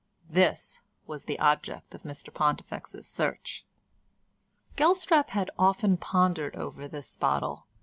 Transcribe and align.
This 0.31 0.81
was 1.05 1.25
the 1.25 1.37
object 1.37 1.93
of 1.93 2.01
Mr 2.01 2.33
Pontifex's 2.33 3.07
search. 3.07 3.65
Gelstrap 4.75 5.29
had 5.29 5.51
often 5.59 5.95
pondered 5.95 6.55
over 6.55 6.87
this 6.87 7.15
bottle. 7.17 7.67